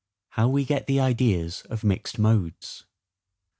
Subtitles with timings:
[0.29, 2.85] How we get the Ideas of mixed Modes.